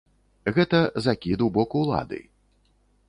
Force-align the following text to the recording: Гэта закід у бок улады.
Гэта 0.55 0.79
закід 1.07 1.43
у 1.49 1.53
бок 1.59 1.77
улады. 1.81 2.19